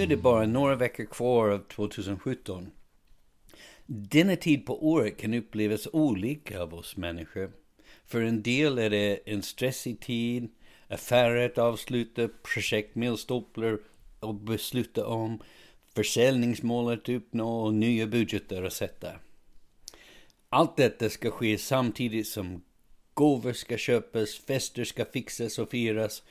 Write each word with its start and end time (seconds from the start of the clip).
Nu 0.00 0.04
är 0.04 0.08
det 0.08 0.16
bara 0.16 0.46
några 0.46 0.76
veckor 0.76 1.04
kvar 1.04 1.48
av 1.48 1.58
2017. 1.58 2.70
Denna 3.86 4.36
tid 4.36 4.66
på 4.66 4.88
året 4.90 5.16
kan 5.16 5.34
upplevas 5.34 5.88
olika 5.92 6.62
av 6.62 6.74
oss 6.74 6.96
människor. 6.96 7.52
För 8.06 8.22
en 8.22 8.42
del 8.42 8.78
är 8.78 8.90
det 8.90 9.20
en 9.24 9.42
stressig 9.42 10.00
tid, 10.00 10.48
affärer 10.88 11.46
att 11.46 11.58
avsluta, 11.58 12.28
projekt 12.28 12.94
milstolpar 12.94 13.78
att 14.20 14.40
besluta 14.40 15.06
om, 15.06 15.42
försäljningsmål 15.94 16.92
att 16.92 17.08
uppnå 17.08 17.60
och 17.62 17.74
nya 17.74 18.06
budgetar 18.06 18.62
att 18.62 18.72
sätta. 18.72 19.08
Allt 20.48 20.76
detta 20.76 21.10
ska 21.10 21.30
ske 21.30 21.58
samtidigt 21.58 22.28
som 22.28 22.62
gåvor 23.14 23.52
ska 23.52 23.76
köpas, 23.76 24.38
fester 24.38 24.84
ska 24.84 25.04
fixas 25.04 25.58
och 25.58 25.70
firas. 25.70 26.22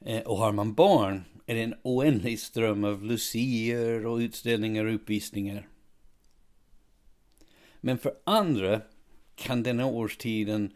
Eh, 0.00 0.20
och 0.22 0.36
har 0.36 0.52
man 0.52 0.74
barn 0.74 1.24
är 1.50 1.54
det 1.54 1.62
en 1.62 1.74
oändlig 1.82 2.40
ström 2.40 2.84
av 2.84 3.04
lucier 3.04 4.06
och 4.06 4.16
utställningar 4.16 4.84
och 4.84 4.94
uppvisningar. 4.94 5.68
Men 7.80 7.98
för 7.98 8.14
andra 8.24 8.80
kan 9.34 9.62
denna 9.62 9.86
årstiden 9.86 10.72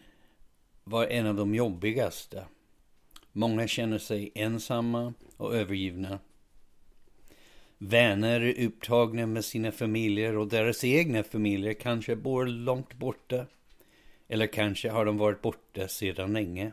vara 0.85 1.09
en 1.09 1.27
av 1.27 1.35
de 1.35 1.55
jobbigaste. 1.55 2.45
Många 3.33 3.69
känner 3.69 3.99
sig 3.99 4.33
ensamma 4.35 5.15
och 5.37 5.55
övergivna. 5.55 6.19
Vänner 7.79 8.41
är 8.41 8.67
upptagna 8.67 9.27
med 9.27 9.45
sina 9.45 9.73
familjer 9.73 10.37
och 10.37 10.49
deras 10.49 10.85
egna 10.85 11.23
familjer 11.23 11.73
kanske 11.73 12.17
bor 12.17 12.47
långt 12.47 12.95
borta. 12.95 13.47
Eller 14.29 14.47
kanske 14.47 14.91
har 14.91 15.05
de 15.05 15.19
varit 15.19 15.43
borta 15.43 15.89
sedan 15.89 16.33
länge. 16.33 16.73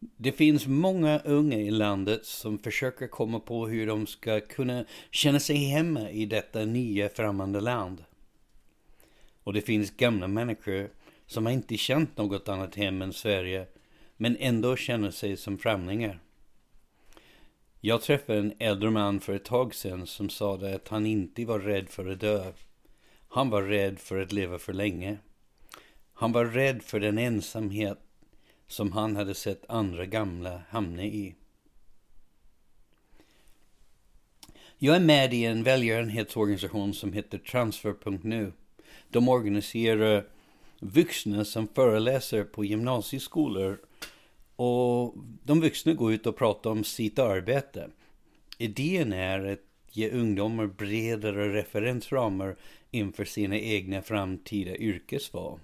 Det 0.00 0.32
finns 0.32 0.66
många 0.66 1.18
unga 1.18 1.58
i 1.58 1.70
landet 1.70 2.26
som 2.26 2.58
försöker 2.58 3.06
komma 3.06 3.40
på 3.40 3.66
hur 3.66 3.86
de 3.86 4.06
ska 4.06 4.40
kunna 4.40 4.84
känna 5.10 5.40
sig 5.40 5.56
hemma 5.56 6.10
i 6.10 6.26
detta 6.26 6.64
nya 6.64 7.08
främmande 7.08 7.60
land. 7.60 8.04
Och 9.42 9.52
det 9.52 9.60
finns 9.60 9.90
gamla 9.90 10.28
människor 10.28 10.90
som 11.26 11.46
har 11.46 11.52
inte 11.52 11.76
känt 11.76 12.16
något 12.16 12.48
annat 12.48 12.74
hem 12.74 13.02
än 13.02 13.12
Sverige 13.12 13.66
men 14.16 14.36
ändå 14.36 14.76
känner 14.76 15.10
sig 15.10 15.36
som 15.36 15.58
främlingar. 15.58 16.20
Jag 17.80 18.02
träffade 18.02 18.38
en 18.38 18.52
äldre 18.58 18.90
man 18.90 19.20
för 19.20 19.34
ett 19.34 19.44
tag 19.44 19.74
sedan 19.74 20.06
som 20.06 20.28
sa 20.28 20.54
att 20.54 20.88
han 20.88 21.06
inte 21.06 21.44
var 21.44 21.58
rädd 21.58 21.88
för 21.88 22.10
att 22.10 22.20
dö. 22.20 22.52
Han 23.28 23.50
var 23.50 23.62
rädd 23.62 23.98
för 23.98 24.20
att 24.20 24.32
leva 24.32 24.58
för 24.58 24.72
länge. 24.72 25.18
Han 26.12 26.32
var 26.32 26.44
rädd 26.44 26.82
för 26.82 27.00
den 27.00 27.18
ensamhet 27.18 27.98
som 28.68 28.92
han 28.92 29.16
hade 29.16 29.34
sett 29.34 29.64
andra 29.68 30.06
gamla 30.06 30.62
hamna 30.68 31.04
i. 31.04 31.34
Jag 34.78 34.96
är 34.96 35.00
med 35.00 35.34
i 35.34 35.44
en 35.44 35.62
välgörenhetsorganisation 35.62 36.94
som 36.94 37.12
heter 37.12 37.38
Transfer.nu. 37.38 38.52
De 39.08 39.28
organiserar 39.28 40.26
vuxna 40.80 41.44
som 41.44 41.68
föreläser 41.68 42.44
på 42.44 42.64
gymnasieskolor 42.64 43.78
och 44.56 45.14
de 45.44 45.60
vuxna 45.60 45.92
går 45.92 46.12
ut 46.12 46.26
och 46.26 46.36
pratar 46.36 46.70
om 46.70 46.84
sitt 46.84 47.18
arbete. 47.18 47.90
Idén 48.58 49.12
är 49.12 49.52
att 49.52 49.60
ge 49.90 50.10
ungdomar 50.10 50.66
bredare 50.66 51.52
referensramar 51.52 52.56
inför 52.90 53.24
sina 53.24 53.58
egna 53.58 54.02
framtida 54.02 54.76
yrkesval. 54.76 55.60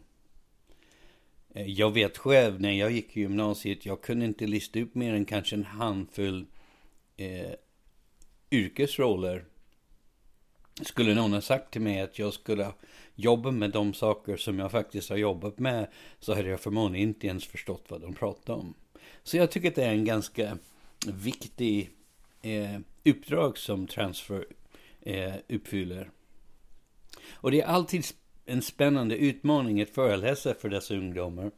Eh, 1.55 1.71
jag 1.71 1.91
vet 1.91 2.19
själv 2.19 2.61
när 2.61 2.73
jag 2.73 2.91
gick 2.91 3.17
i 3.17 3.21
gymnasiet, 3.21 3.87
jag 3.87 4.03
kunde 4.03 4.25
inte 4.25 4.47
lista 4.47 4.81
upp 4.81 4.95
mer 4.95 5.15
än 5.15 5.25
kanske 5.25 5.57
en 5.57 5.65
handfull 5.65 6.47
eh, 7.17 7.53
yrkesroller. 8.51 9.45
Skulle 10.83 11.15
någon 11.15 11.33
ha 11.33 11.41
sagt 11.41 11.71
till 11.71 11.81
mig 11.81 12.01
att 12.01 12.19
jag 12.19 12.35
skulle 12.35 12.73
jobba 13.15 13.51
med 13.51 13.71
de 13.71 13.95
saker 13.95 14.37
som 14.37 14.59
jag 14.59 14.71
faktiskt 14.71 15.11
har 15.11 15.17
jobbat 15.17 15.59
med 15.59 15.89
så 16.21 16.35
hade 16.35 16.49
jag 16.49 16.61
förmodligen 16.61 17.09
inte 17.09 17.27
ens 17.27 17.45
förstått 17.45 17.85
vad 17.89 18.01
de 18.01 18.15
pratade 18.15 18.59
om. 18.59 18.75
Så 19.23 19.37
jag 19.37 19.51
tycker 19.51 19.69
att 19.69 19.75
det 19.75 19.85
är 19.85 19.93
en 19.93 20.05
ganska 20.05 20.59
viktig 21.07 21.91
eh, 22.43 22.81
uppdrag 23.05 23.59
som 23.59 23.87
Transfer 23.87 24.47
eh, 25.01 25.35
uppfyller. 25.49 26.11
Och 27.33 27.51
det 27.51 27.61
är 27.61 27.67
alltid 27.67 28.05
en 28.47 28.63
spännande 28.63 29.17
utmaning 29.17 29.83
att 29.83 29.91
föreläsa 29.91 30.55
för 30.55 30.69
dessa 30.69 30.95
ungdomar. 30.95 31.51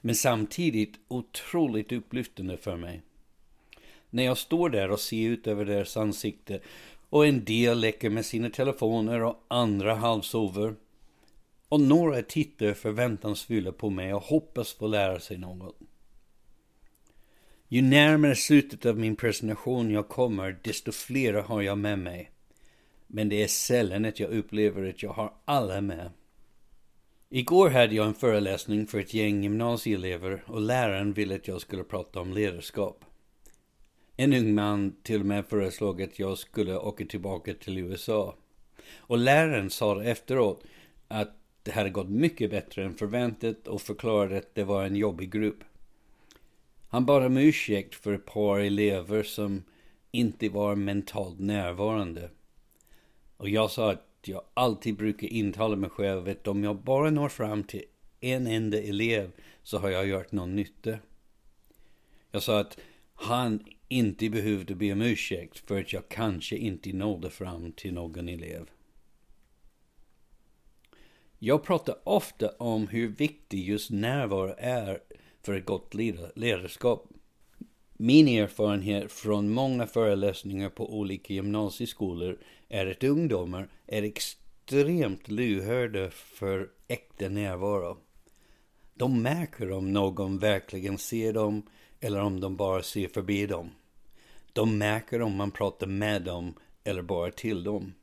Men 0.00 0.14
samtidigt 0.14 0.94
otroligt 1.08 1.92
upplyftande 1.92 2.56
för 2.56 2.76
mig. 2.76 3.02
När 4.10 4.22
jag 4.22 4.38
står 4.38 4.70
där 4.70 4.90
och 4.90 5.00
ser 5.00 5.28
ut 5.28 5.46
över 5.46 5.64
deras 5.64 5.96
ansikte 5.96 6.60
och 7.10 7.26
en 7.26 7.44
del 7.44 7.80
leker 7.80 8.10
med 8.10 8.26
sina 8.26 8.50
telefoner 8.50 9.22
och 9.22 9.44
andra 9.48 9.94
halvsover. 9.94 10.74
Och 11.68 11.80
några 11.80 12.22
tittar 12.22 12.72
förväntansfulla 12.72 13.72
på 13.72 13.90
mig 13.90 14.14
och 14.14 14.22
hoppas 14.22 14.72
få 14.72 14.86
lära 14.86 15.20
sig 15.20 15.38
något. 15.38 15.78
Ju 17.68 17.82
närmare 17.82 18.36
slutet 18.36 18.86
av 18.86 18.98
min 18.98 19.16
presentation 19.16 19.90
jag 19.90 20.08
kommer, 20.08 20.58
desto 20.62 20.92
flera 20.92 21.42
har 21.42 21.62
jag 21.62 21.78
med 21.78 21.98
mig. 21.98 22.30
Men 23.06 23.28
det 23.28 23.42
är 23.42 23.48
sällan 23.48 24.04
att 24.04 24.20
jag 24.20 24.30
upplever 24.30 24.88
att 24.88 25.02
jag 25.02 25.12
har 25.12 25.34
alla 25.44 25.80
med. 25.80 26.10
Igår 27.36 27.70
hade 27.70 27.94
jag 27.94 28.06
en 28.06 28.14
föreläsning 28.14 28.86
för 28.86 28.98
ett 28.98 29.14
gäng 29.14 29.42
gymnasieelever 29.42 30.44
och 30.46 30.60
läraren 30.60 31.12
ville 31.12 31.34
att 31.34 31.48
jag 31.48 31.60
skulle 31.60 31.84
prata 31.84 32.20
om 32.20 32.32
ledarskap. 32.32 33.04
En 34.16 34.32
ung 34.32 34.54
man 34.54 34.96
till 35.02 35.20
och 35.20 35.26
med 35.26 35.46
föreslog 35.46 36.02
att 36.02 36.18
jag 36.18 36.38
skulle 36.38 36.78
åka 36.78 37.04
tillbaka 37.04 37.54
till 37.54 37.78
USA. 37.78 38.36
Och 38.96 39.18
läraren 39.18 39.70
sa 39.70 40.02
efteråt 40.02 40.64
att 41.08 41.36
det 41.62 41.70
hade 41.70 41.90
gått 41.90 42.08
mycket 42.08 42.50
bättre 42.50 42.84
än 42.84 42.94
förväntat 42.94 43.68
och 43.68 43.82
förklarade 43.82 44.38
att 44.38 44.54
det 44.54 44.64
var 44.64 44.84
en 44.84 44.96
jobbig 44.96 45.32
grupp. 45.32 45.64
Han 46.88 47.06
bad 47.06 47.24
om 47.24 47.36
ursäkt 47.36 47.94
för 47.94 48.12
ett 48.12 48.26
par 48.26 48.58
elever 48.58 49.22
som 49.22 49.64
inte 50.10 50.48
var 50.48 50.74
mentalt 50.74 51.38
närvarande. 51.38 52.30
Och 53.36 53.48
jag 53.48 53.70
sa 53.70 53.90
att 53.90 54.13
jag 54.28 54.42
alltid 54.54 54.96
brukar 54.96 55.28
intala 55.28 55.76
mig 55.76 55.90
själv 55.90 56.28
att 56.28 56.48
om 56.48 56.64
jag 56.64 56.76
bara 56.76 57.10
når 57.10 57.28
fram 57.28 57.64
till 57.64 57.84
en 58.20 58.46
enda 58.46 58.82
elev 58.82 59.30
så 59.62 59.78
har 59.78 59.90
jag 59.90 60.06
gjort 60.06 60.32
någon 60.32 60.56
nytta. 60.56 60.98
Jag 62.30 62.42
sa 62.42 62.60
att 62.60 62.78
han 63.14 63.64
inte 63.88 64.30
behövde 64.30 64.74
be 64.74 64.92
om 64.92 65.02
ursäkt 65.02 65.58
för 65.58 65.80
att 65.80 65.92
jag 65.92 66.08
kanske 66.08 66.56
inte 66.56 66.92
nådde 66.92 67.30
fram 67.30 67.72
till 67.72 67.94
någon 67.94 68.28
elev. 68.28 68.70
Jag 71.38 71.64
pratar 71.64 71.96
ofta 72.04 72.50
om 72.50 72.88
hur 72.88 73.08
viktig 73.08 73.68
just 73.68 73.90
närvaro 73.90 74.54
är 74.58 75.00
för 75.42 75.54
ett 75.54 75.66
gott 75.66 75.94
ledarskap. 76.34 77.13
Min 77.96 78.28
erfarenhet 78.28 79.12
från 79.12 79.50
många 79.50 79.86
föreläsningar 79.86 80.70
på 80.70 80.98
olika 80.98 81.34
gymnasieskolor 81.34 82.38
är 82.68 82.86
att 82.86 83.04
ungdomar 83.04 83.68
är 83.86 84.02
extremt 84.02 85.28
lyhörda 85.28 86.10
för 86.10 86.68
äkta 86.88 87.28
närvaro. 87.28 87.98
De 88.94 89.22
märker 89.22 89.72
om 89.72 89.92
någon 89.92 90.38
verkligen 90.38 90.98
ser 90.98 91.32
dem 91.32 91.62
eller 92.00 92.20
om 92.20 92.40
de 92.40 92.56
bara 92.56 92.82
ser 92.82 93.08
förbi 93.08 93.46
dem. 93.46 93.70
De 94.52 94.78
märker 94.78 95.22
om 95.22 95.36
man 95.36 95.50
pratar 95.50 95.86
med 95.86 96.22
dem 96.22 96.54
eller 96.84 97.02
bara 97.02 97.30
till 97.30 97.64
dem. 97.64 97.94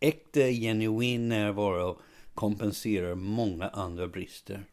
Äkta, 0.00 0.40
genuin 0.40 1.28
närvaro 1.28 1.98
kompenserar 2.34 3.14
många 3.14 3.68
andra 3.68 4.08
brister. 4.08 4.64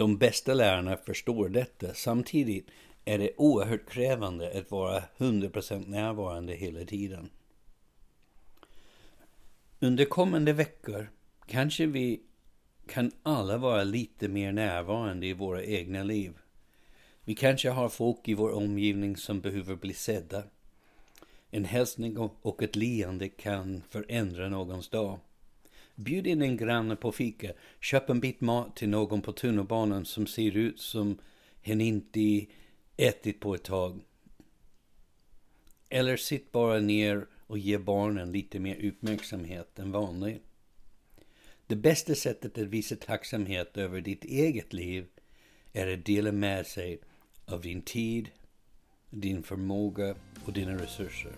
De 0.00 0.18
bästa 0.18 0.54
lärarna 0.54 0.96
förstår 0.96 1.48
detta. 1.48 1.94
Samtidigt 1.94 2.66
är 3.04 3.18
det 3.18 3.30
oerhört 3.36 3.90
krävande 3.90 4.58
att 4.58 4.70
vara 4.70 5.02
100% 5.18 5.88
närvarande 5.88 6.52
hela 6.52 6.84
tiden. 6.84 7.30
Under 9.80 10.04
kommande 10.04 10.52
veckor 10.52 11.10
kanske 11.46 11.86
vi 11.86 12.20
kan 12.86 13.10
alla 13.22 13.58
vara 13.58 13.84
lite 13.84 14.28
mer 14.28 14.52
närvarande 14.52 15.26
i 15.26 15.32
våra 15.32 15.64
egna 15.64 16.02
liv. 16.02 16.32
Vi 17.24 17.34
kanske 17.34 17.70
har 17.70 17.88
folk 17.88 18.28
i 18.28 18.34
vår 18.34 18.50
omgivning 18.50 19.16
som 19.16 19.40
behöver 19.40 19.74
bli 19.74 19.94
sedda. 19.94 20.42
En 21.50 21.64
hälsning 21.64 22.18
och 22.18 22.62
ett 22.62 22.76
leende 22.76 23.28
kan 23.28 23.82
förändra 23.90 24.48
någons 24.48 24.88
dag. 24.88 25.18
Bjud 26.00 26.26
in 26.26 26.42
en 26.42 26.56
granne 26.56 26.96
på 26.96 27.12
fika. 27.12 27.52
Köp 27.80 28.10
en 28.10 28.20
bit 28.20 28.40
mat 28.40 28.76
till 28.76 28.88
någon 28.88 29.22
på 29.22 29.32
tunnelbanan 29.32 30.04
som 30.04 30.26
ser 30.26 30.56
ut 30.56 30.80
som 30.80 31.18
hen 31.62 31.80
inte 31.80 32.46
ätit 32.96 33.40
på 33.40 33.54
ett 33.54 33.64
tag. 33.64 34.00
Eller 35.88 36.16
sitt 36.16 36.52
bara 36.52 36.80
ner 36.80 37.26
och 37.46 37.58
ge 37.58 37.78
barnen 37.78 38.32
lite 38.32 38.58
mer 38.58 38.86
uppmärksamhet 38.86 39.78
än 39.78 39.92
vanligt. 39.92 40.42
Det 41.66 41.76
bästa 41.76 42.14
sättet 42.14 42.58
att 42.58 42.66
visa 42.66 42.96
tacksamhet 42.96 43.76
över 43.76 44.00
ditt 44.00 44.24
eget 44.24 44.72
liv 44.72 45.06
är 45.72 45.94
att 45.94 46.04
dela 46.04 46.32
med 46.32 46.66
sig 46.66 47.00
av 47.46 47.60
din 47.60 47.82
tid, 47.82 48.30
din 49.10 49.42
förmåga 49.42 50.14
och 50.44 50.52
dina 50.52 50.82
resurser. 50.82 51.32